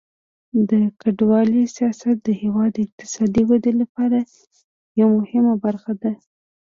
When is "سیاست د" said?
1.75-2.29